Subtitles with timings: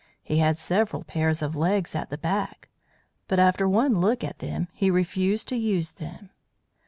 [0.23, 2.69] He had several pairs of legs at the back,
[3.27, 6.31] but after one look at them he refused to use them.